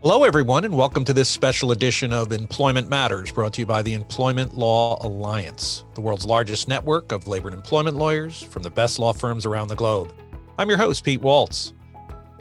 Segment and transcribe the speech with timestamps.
[0.00, 3.82] Hello, everyone, and welcome to this special edition of Employment Matters, brought to you by
[3.82, 8.70] the Employment Law Alliance, the world's largest network of labor and employment lawyers from the
[8.70, 10.14] best law firms around the globe.
[10.56, 11.72] I'm your host, Pete Waltz.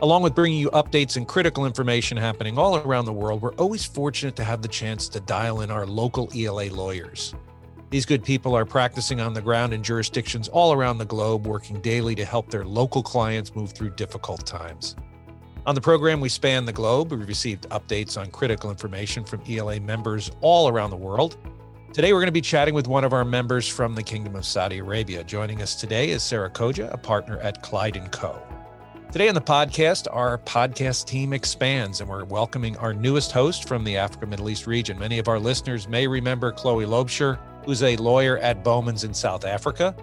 [0.04, 3.84] Along with bringing you updates and critical information happening all around the world, we're always
[3.84, 7.34] fortunate to have the chance to dial in our local ELA lawyers.
[7.90, 11.82] These good people are practicing on the ground in jurisdictions all around the globe, working
[11.82, 14.96] daily to help their local clients move through difficult times.
[15.68, 17.12] On the program, we span the globe.
[17.12, 21.36] We've received updates on critical information from ELA members all around the world.
[21.92, 24.46] Today, we're going to be chatting with one of our members from the Kingdom of
[24.46, 25.26] Saudi Arabia.
[25.26, 28.42] Joining us today is Sarah Khoja, a partner at Clyde & Co.
[29.12, 33.84] Today on the podcast, our podcast team expands, and we're welcoming our newest host from
[33.84, 34.98] the Africa Middle East region.
[34.98, 39.44] Many of our listeners may remember Chloe Loubser, who's a lawyer at Bowmans in South
[39.44, 39.94] Africa.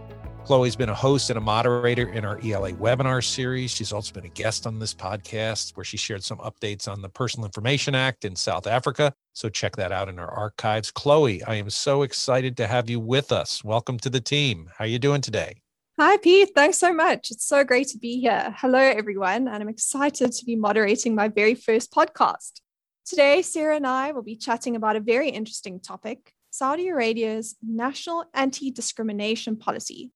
[0.44, 3.70] Chloe's been a host and a moderator in our ELA webinar series.
[3.70, 7.08] She's also been a guest on this podcast where she shared some updates on the
[7.08, 9.14] Personal Information Act in South Africa.
[9.32, 10.90] So check that out in our archives.
[10.90, 13.64] Chloe, I am so excited to have you with us.
[13.64, 14.68] Welcome to the team.
[14.76, 15.62] How are you doing today?
[15.98, 16.50] Hi, Pete.
[16.54, 17.30] Thanks so much.
[17.30, 18.54] It's so great to be here.
[18.58, 19.48] Hello, everyone.
[19.48, 22.60] And I'm excited to be moderating my very first podcast.
[23.06, 28.26] Today, Sarah and I will be chatting about a very interesting topic Saudi Arabia's national
[28.34, 30.10] anti discrimination policy,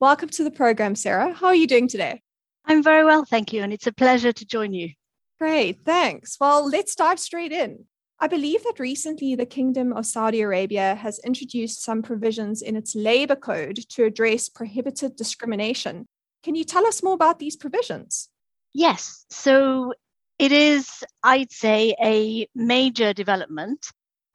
[0.00, 1.32] Welcome to the program, Sarah.
[1.32, 2.22] How are you doing today?
[2.64, 3.64] I'm very well, thank you.
[3.64, 4.90] And it's a pleasure to join you.
[5.40, 6.36] Great, thanks.
[6.40, 7.84] Well, let's dive straight in.
[8.20, 12.94] I believe that recently the Kingdom of Saudi Arabia has introduced some provisions in its
[12.94, 16.06] labor code to address prohibited discrimination.
[16.44, 18.28] Can you tell us more about these provisions?
[18.72, 19.26] Yes.
[19.30, 19.94] So
[20.38, 23.84] it is, I'd say, a major development.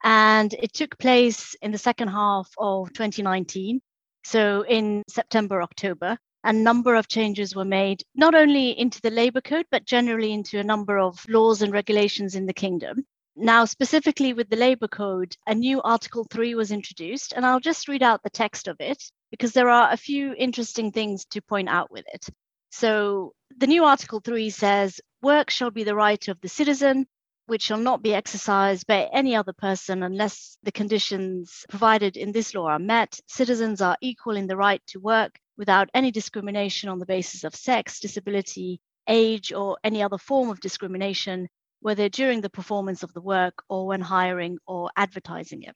[0.02, 3.80] And it took place in the second half of 2019
[4.24, 9.40] so in September, October, a number of changes were made, not only into the labor
[9.40, 13.04] code, but generally into a number of laws and regulations in the kingdom.
[13.36, 17.88] Now, specifically with the labor code, a new Article 3 was introduced, and I'll just
[17.88, 21.68] read out the text of it because there are a few interesting things to point
[21.68, 22.26] out with it.
[22.70, 27.06] So, the new Article 3 says, Work shall be the right of the citizen
[27.46, 32.54] which shall not be exercised by any other person unless the conditions provided in this
[32.54, 33.18] law are met.
[33.26, 37.54] Citizens are equal in the right to work without any discrimination on the basis of
[37.54, 41.48] sex, disability, age, or any other form of discrimination,
[41.80, 45.74] whether during the performance of the work or when hiring or advertising it.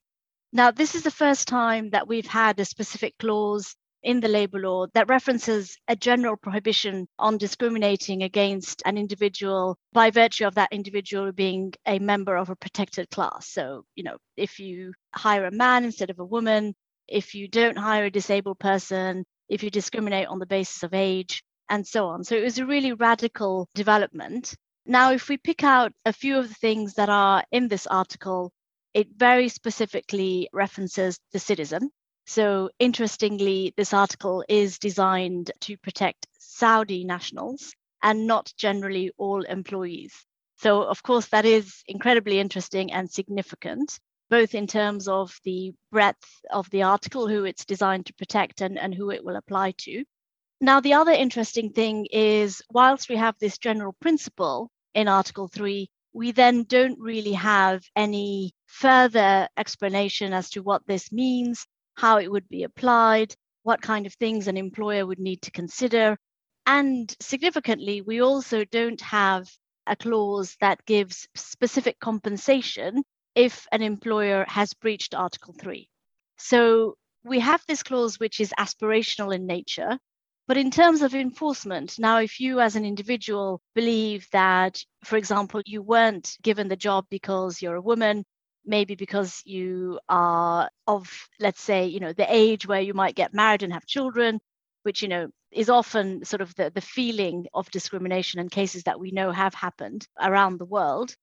[0.53, 4.61] Now, this is the first time that we've had a specific clause in the labor
[4.61, 10.73] law that references a general prohibition on discriminating against an individual by virtue of that
[10.73, 13.49] individual being a member of a protected class.
[13.49, 16.75] So, you know, if you hire a man instead of a woman,
[17.09, 21.43] if you don't hire a disabled person, if you discriminate on the basis of age,
[21.69, 22.25] and so on.
[22.25, 24.55] So it was a really radical development.
[24.87, 28.53] Now, if we pick out a few of the things that are in this article,
[28.95, 31.91] it very specifically references the citizen.
[32.29, 37.73] So, interestingly, this article is designed to protect Saudi nationals
[38.03, 40.13] and not generally all employees.
[40.57, 46.43] So, of course, that is incredibly interesting and significant, both in terms of the breadth
[46.51, 50.05] of the article, who it's designed to protect, and, and who it will apply to.
[50.61, 55.89] Now, the other interesting thing is, whilst we have this general principle in Article 3,
[56.13, 61.67] we then don't really have any further explanation as to what this means
[61.99, 66.17] how it would be applied, what kind of things an employer would need to consider.
[66.65, 69.51] And significantly, we also don't have
[69.85, 73.03] a clause that gives specific compensation
[73.35, 75.89] if an employer has breached Article 3.
[76.37, 79.99] So we have this clause which is aspirational in nature.
[80.47, 85.63] But in terms of enforcement, now, if you as an individual believe that, for example,
[85.67, 88.25] you weren't given the job because you're a woman,
[88.69, 93.35] maybe because you are of let's say you know the age where you might get
[93.35, 94.39] married and have children
[94.83, 99.01] which you know is often sort of the, the feeling of discrimination and cases that
[99.01, 101.15] we know have happened around the world.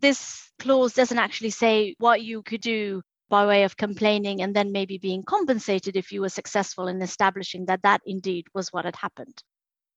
[0.00, 4.70] This clause doesn't actually say what you could do by way of complaining and then
[4.70, 8.96] maybe being compensated if you were successful in establishing that that indeed was what had
[8.96, 9.42] happened.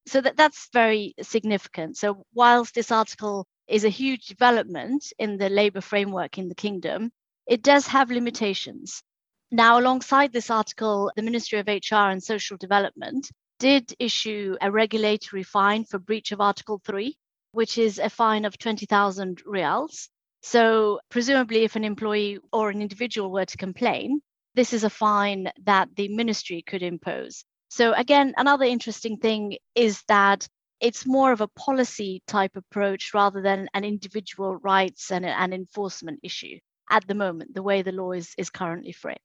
[0.08, 1.98] So that, that's very significant.
[1.98, 7.12] So whilst this article is a huge development in the labor framework in the kingdom,
[7.48, 9.04] it does have limitations.
[9.52, 13.30] Now, alongside this article, the Ministry of HR and Social Development
[13.60, 17.16] did issue a regulatory fine for breach of Article 3,
[17.52, 20.10] which is a fine of 20,000 riyals.
[20.42, 24.22] So, presumably, if an employee or an individual were to complain,
[24.54, 27.46] this is a fine that the ministry could impose.
[27.70, 30.48] So, again, another interesting thing is that
[30.80, 36.20] it's more of a policy type approach rather than an individual rights and an enforcement
[36.24, 36.58] issue
[36.90, 39.20] at the moment, the way the law is, is currently framed.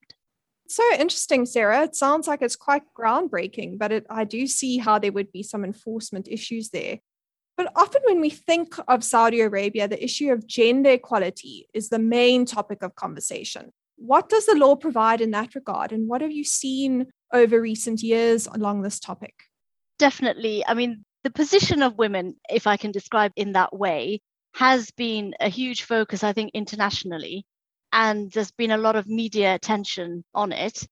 [0.68, 1.82] So interesting, Sarah.
[1.82, 5.42] It sounds like it's quite groundbreaking, but it, I do see how there would be
[5.42, 6.98] some enforcement issues there.
[7.56, 11.98] But often, when we think of Saudi Arabia, the issue of gender equality is the
[11.98, 13.70] main topic of conversation.
[13.96, 15.92] What does the law provide in that regard?
[15.92, 19.34] And what have you seen over recent years along this topic?
[19.98, 20.64] Definitely.
[20.66, 24.20] I mean, the position of women, if I can describe in that way,
[24.54, 27.44] has been a huge focus, I think, internationally.
[27.92, 30.86] And there's been a lot of media attention on it.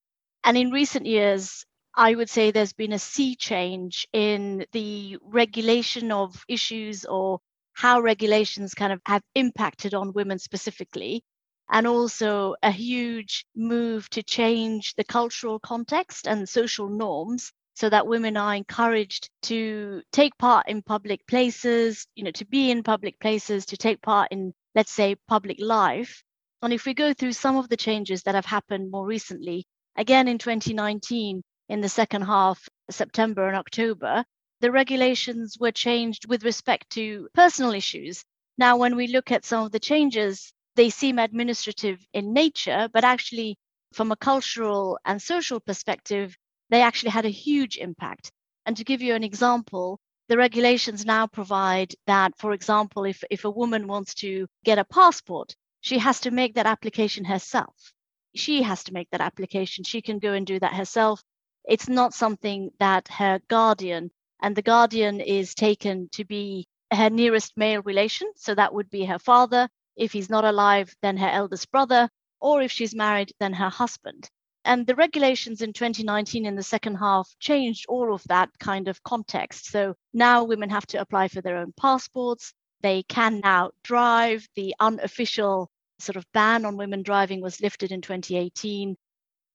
[0.45, 6.13] And in recent years, I would say there's been a sea change in the regulation
[6.13, 7.41] of issues or
[7.73, 11.23] how regulations kind of have impacted on women specifically,
[11.71, 18.07] and also a huge move to change the cultural context and social norms so that
[18.07, 23.19] women are encouraged to take part in public places, you know, to be in public
[23.21, 26.23] places, to take part in, let's say, public life.
[26.63, 29.65] And if we go through some of the changes that have happened more recently,
[29.97, 34.25] again in 2019, in the second half, September and October,
[34.61, 38.25] the regulations were changed with respect to personal issues.
[38.59, 43.05] Now, when we look at some of the changes, they seem administrative in nature, but
[43.05, 43.57] actually,
[43.93, 46.37] from a cultural and social perspective,
[46.71, 48.33] they actually had a huge impact.
[48.67, 53.45] And to give you an example, the regulations now provide that, for example, if, if
[53.45, 57.93] a woman wants to get a passport, she has to make that application herself.
[58.35, 59.83] She has to make that application.
[59.83, 61.23] She can go and do that herself.
[61.65, 67.57] It's not something that her guardian, and the guardian is taken to be her nearest
[67.57, 68.31] male relation.
[68.37, 69.69] So that would be her father.
[69.97, 72.09] If he's not alive, then her eldest brother.
[72.41, 74.31] Or if she's married, then her husband.
[74.65, 79.03] And the regulations in 2019 in the second half changed all of that kind of
[79.03, 79.67] context.
[79.67, 82.53] So now women have to apply for their own passports.
[82.83, 84.47] They can now drive.
[84.57, 88.97] The unofficial sort of ban on women driving was lifted in 2018.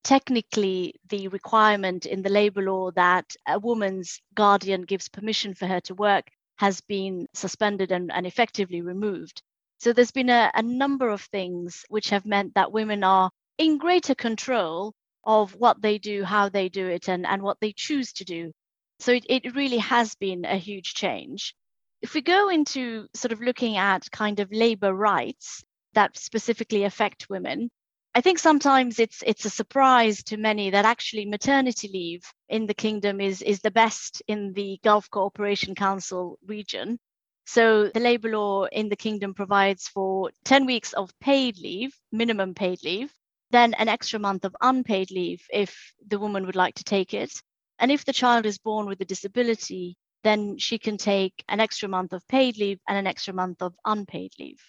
[0.04, 5.82] Technically, the requirement in the labor law that a woman's guardian gives permission for her
[5.82, 6.28] to work
[6.58, 9.42] has been suspended and, and effectively removed.
[9.80, 13.78] So there's been a, a number of things which have meant that women are in
[13.78, 14.94] greater control
[15.24, 18.52] of what they do, how they do it, and, and what they choose to do.
[19.00, 21.56] So it, it really has been a huge change.
[22.02, 25.64] If we go into sort of looking at kind of labor rights
[25.94, 27.70] that specifically affect women,
[28.14, 32.74] I think sometimes it's it's a surprise to many that actually maternity leave in the
[32.74, 36.98] kingdom is is the best in the Gulf Cooperation Council region.
[37.46, 42.56] So the labor law in the kingdom provides for 10 weeks of paid leave, minimum
[42.56, 43.12] paid leave,
[43.52, 47.32] then an extra month of unpaid leave if the woman would like to take it.
[47.80, 51.88] And if the child is born with a disability, then she can take an extra
[51.88, 54.62] month of paid leave and an extra month of unpaid leave.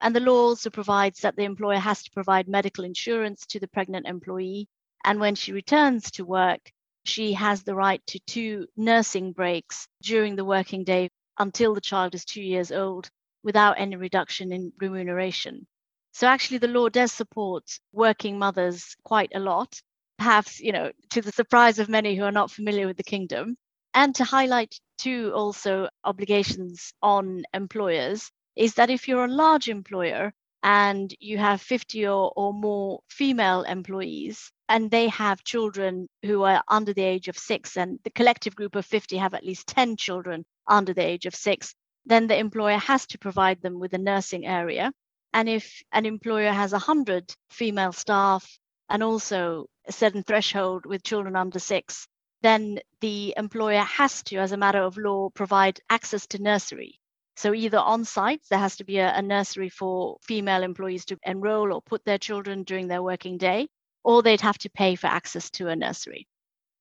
[0.00, 3.68] And the law also provides that the employer has to provide medical insurance to the
[3.68, 4.68] pregnant employee.
[5.04, 6.70] And when she returns to work,
[7.04, 12.14] she has the right to two nursing breaks during the working day until the child
[12.14, 13.10] is two years old
[13.42, 15.66] without any reduction in remuneration.
[16.12, 19.80] So actually, the law does support working mothers quite a lot,
[20.18, 23.56] perhaps, you know, to the surprise of many who are not familiar with the kingdom.
[23.94, 30.32] And to highlight two also obligations on employers is that if you're a large employer
[30.62, 36.62] and you have 50 or, or more female employees and they have children who are
[36.68, 39.96] under the age of six and the collective group of 50 have at least 10
[39.96, 41.74] children under the age of six
[42.06, 44.92] then the employer has to provide them with a nursing area
[45.32, 48.58] and if an employer has 100 female staff
[48.88, 52.06] and also a certain threshold with children under six,
[52.42, 57.00] then the employer has to, as a matter of law, provide access to nursery.
[57.36, 61.18] So either on site, there has to be a, a, nursery for female employees to
[61.24, 63.68] enroll or put their children during their working day,
[64.02, 66.26] or they'd have to pay for access to a nursery.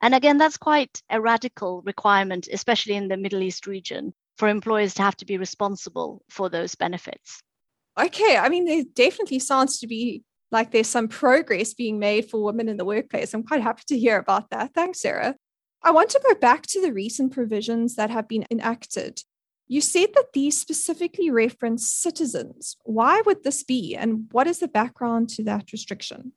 [0.01, 4.93] And again, that's quite a radical requirement, especially in the Middle East region, for employers
[4.95, 7.41] to have to be responsible for those benefits.
[7.99, 12.43] Okay, I mean, it definitely sounds to be like there's some progress being made for
[12.43, 13.33] women in the workplace.
[13.33, 14.73] I'm quite happy to hear about that.
[14.73, 15.35] Thanks, Sarah.
[15.83, 19.21] I want to go back to the recent provisions that have been enacted.
[19.67, 22.77] You said that these specifically reference citizens.
[22.83, 23.95] Why would this be?
[23.95, 26.33] And what is the background to that restriction?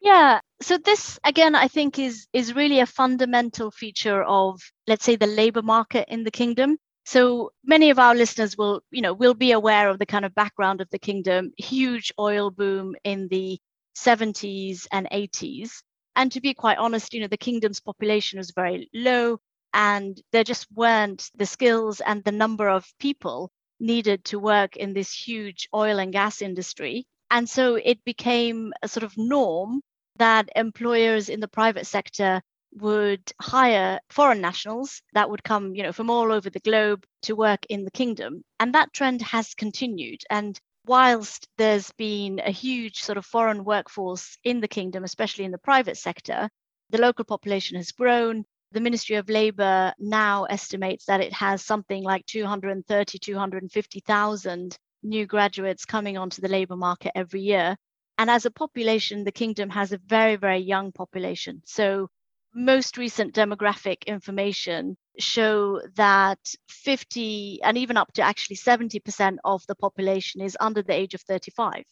[0.00, 5.16] Yeah, so this again, I think is is really a fundamental feature of, let's say,
[5.16, 6.76] the labor market in the kingdom.
[7.04, 10.34] So many of our listeners will, you know, will be aware of the kind of
[10.34, 13.58] background of the kingdom, huge oil boom in the
[13.96, 15.82] 70s and 80s.
[16.16, 19.38] And to be quite honest, you know, the kingdom's population was very low
[19.74, 24.94] and there just weren't the skills and the number of people needed to work in
[24.94, 27.06] this huge oil and gas industry.
[27.30, 29.82] And so it became a sort of norm
[30.16, 32.40] that employers in the private sector
[32.74, 37.36] would hire foreign nationals that would come, you know, from all over the globe to
[37.36, 38.42] work in the kingdom.
[38.58, 40.22] And that trend has continued.
[40.30, 45.52] And whilst there's been a huge sort of foreign workforce in the kingdom, especially in
[45.52, 46.48] the private sector,
[46.90, 48.44] the local population has grown.
[48.72, 55.84] The Ministry of Labour now estimates that it has something like 230, 250,000 new graduates
[55.84, 57.76] coming onto the labour market every year.
[58.18, 61.62] And as a population, the kingdom has a very, very young population.
[61.66, 62.08] So
[62.54, 69.74] most recent demographic information show that 50 and even up to actually 70% of the
[69.74, 71.84] population is under the age of 35.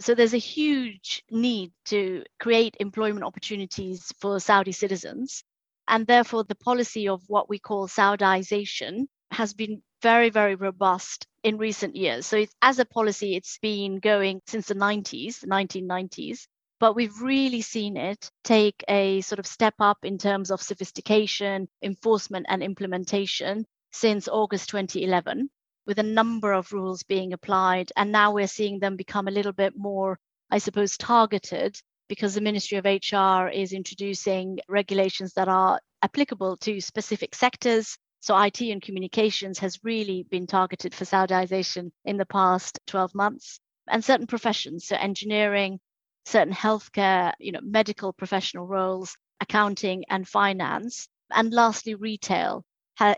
[0.00, 5.42] So there's a huge need to create employment opportunities for Saudi citizens.
[5.88, 11.56] And therefore, the policy of what we call Saudization has been very, very robust in
[11.58, 12.26] recent years.
[12.26, 16.46] So, as a policy, it's been going since the 90s, 1990s
[16.80, 21.68] but we've really seen it take a sort of step up in terms of sophistication,
[21.82, 25.50] enforcement, and implementation since August 2011,
[25.86, 27.90] with a number of rules being applied.
[27.96, 30.18] And now we're seeing them become a little bit more,
[30.50, 36.80] I suppose, targeted because the Ministry of HR is introducing regulations that are applicable to
[36.80, 37.98] specific sectors.
[38.20, 43.60] So IT and communications has really been targeted for Saudization in the past 12 months.
[43.88, 45.80] And certain professions, so engineering,
[46.28, 51.08] certain healthcare, you know, medical professional roles, accounting and finance.
[51.30, 52.64] And lastly, retail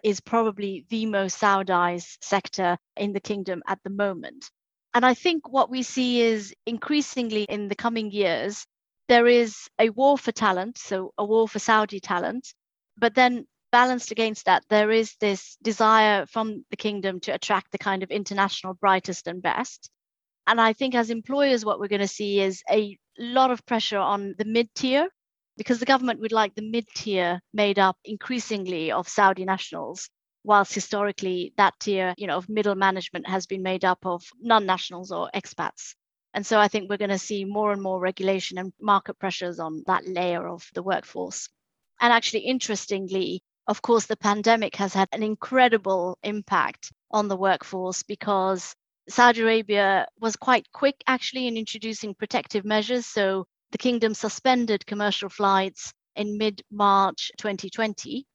[0.03, 4.51] is probably the most Saudized sector in the kingdom at the moment.
[4.93, 8.67] And I think what we see is increasingly in the coming years,
[9.09, 12.53] there is a war for talent, so a war for Saudi talent,
[12.99, 17.79] but then balanced against that, there is this desire from the kingdom to attract the
[17.79, 19.89] kind of international brightest and best.
[20.51, 23.99] And I think as employers, what we're going to see is a lot of pressure
[23.99, 25.09] on the mid tier
[25.57, 30.11] because the government would like the mid tier made up increasingly of Saudi nationals,
[30.43, 35.13] whilst historically that tier, you know, of middle management has been made up of non-nationals
[35.13, 35.95] or expats.
[36.35, 39.61] And so I think we're going to see more and more regulation and market pressures
[39.61, 41.49] on that layer of the workforce.
[42.01, 48.03] And actually, interestingly, of course, the pandemic has had an incredible impact on the workforce
[48.03, 48.75] because
[49.11, 53.07] Saudi Arabia was quite quick actually in introducing protective measures.
[53.07, 58.27] So the kingdom suspended commercial flights in mid March 2020.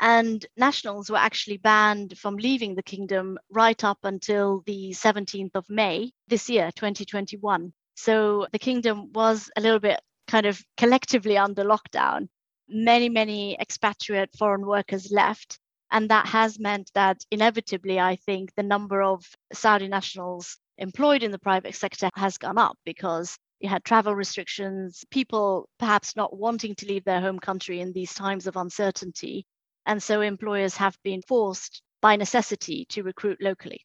[0.00, 5.64] And nationals were actually banned from leaving the kingdom right up until the 17th of
[5.68, 7.72] May this year, 2021.
[7.94, 12.28] So the kingdom was a little bit kind of collectively under lockdown.
[12.68, 15.60] Many, many expatriate foreign workers left.
[15.92, 21.30] And that has meant that inevitably, I think the number of Saudi nationals employed in
[21.30, 26.74] the private sector has gone up because you had travel restrictions, people perhaps not wanting
[26.76, 29.44] to leave their home country in these times of uncertainty.
[29.84, 33.84] And so employers have been forced by necessity to recruit locally.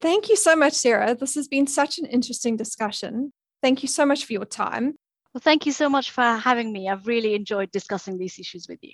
[0.00, 1.16] Thank you so much, Sarah.
[1.16, 3.32] This has been such an interesting discussion.
[3.60, 4.94] Thank you so much for your time.
[5.34, 6.88] Well, thank you so much for having me.
[6.88, 8.92] I've really enjoyed discussing these issues with you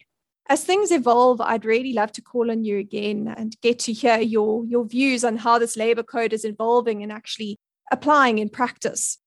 [0.48, 4.18] as things evolve, I'd really love to call on you again and get to hear
[4.18, 7.58] your, your views on how this labor code is evolving and actually
[7.90, 9.18] applying in practice.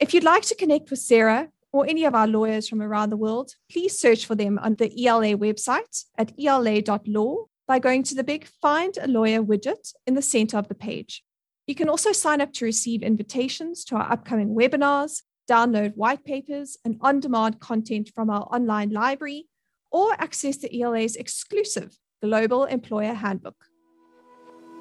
[0.00, 3.16] If you'd like to connect with Sarah or any of our lawyers from around the
[3.16, 8.24] world, please search for them on the ELA website at ela.law by going to the
[8.24, 11.24] big Find a Lawyer widget in the center of the page.
[11.66, 16.78] You can also sign up to receive invitations to our upcoming webinars, download white papers,
[16.84, 19.47] and on demand content from our online library
[19.90, 23.56] or access the ELA's exclusive Global Employer Handbook.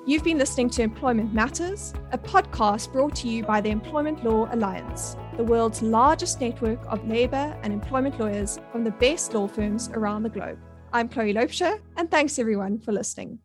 [0.06, 4.48] You've been listening to Employment Matters, a podcast brought to you by the Employment Law
[4.54, 9.90] Alliance, the world's largest network of labour and employment lawyers from the best law firms
[9.90, 10.60] around the globe.
[10.94, 13.40] I'm Chloe Loubser, and thanks everyone for listening.